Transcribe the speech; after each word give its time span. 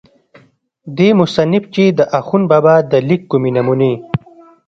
دې 0.97 1.09
مصنف 1.19 1.63
چې 1.73 1.83
دَاخون 1.99 2.41
بابا 2.51 2.75
دَليک 2.91 3.21
کومې 3.31 3.51
نمونې 3.57 3.93